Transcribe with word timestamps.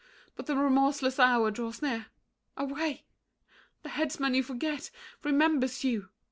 But 0.35 0.47
the 0.47 0.55
remorseless 0.55 1.19
hour 1.19 1.51
draws 1.51 1.79
near. 1.83 2.07
Away! 2.57 3.05
The 3.83 3.89
headsman 3.89 4.33
you 4.33 4.41
forget, 4.41 4.89
remembers 5.23 5.83
you. 5.83 6.09